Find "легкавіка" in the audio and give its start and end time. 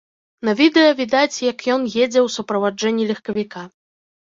3.13-3.61